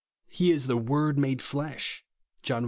[0.29, 2.03] He is "the Word made flesh"
[2.41, 2.59] (John i.